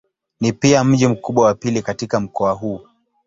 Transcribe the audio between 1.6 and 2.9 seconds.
katika mkoa huu.